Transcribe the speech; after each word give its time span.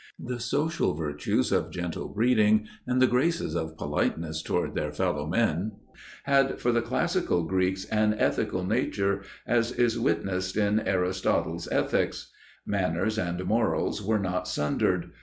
The 0.17 0.39
social 0.39 0.95
virtues 0.95 1.51
of 1.51 1.69
gentle 1.69 2.07
breeding 2.07 2.65
and 2.87 2.99
the 2.99 3.05
graces 3.05 3.55
of 3.55 3.77
politeness 3.77 4.41
toward 4.41 4.73
their 4.73 4.91
fellow 4.91 5.27
men 5.27 5.73
had 6.23 6.59
for 6.59 6.71
the 6.71 6.81
classical 6.81 7.43
Greeks 7.43 7.85
an 7.85 8.15
ethical 8.15 8.63
nature, 8.65 9.21
as 9.45 9.71
is 9.71 9.99
witnessed 9.99 10.57
in 10.57 10.79
Aristotle's 10.79 11.67
Ethics. 11.71 12.31
Manners 12.65 13.19
and 13.19 13.45
morals 13.45 14.01
were 14.01 14.17
not 14.17 14.47
sundered. 14.47 15.11